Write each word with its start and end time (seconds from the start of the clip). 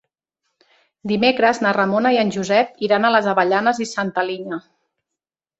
Dimecres 1.11 1.59
na 1.65 1.73
Ramona 1.77 2.13
i 2.15 2.19
en 2.23 2.33
Josep 2.37 2.83
iran 2.89 3.05
a 3.05 3.13
les 3.17 3.29
Avellanes 3.35 3.85
i 3.87 3.91
Santa 3.95 4.29
Linya. 4.31 4.63